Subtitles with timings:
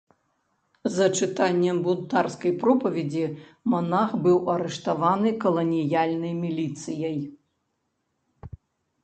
[0.93, 3.21] За чытанне бунтарскай пропаведзі
[3.75, 7.17] манах быў арыштаваны каланіяльнай міліцыяй.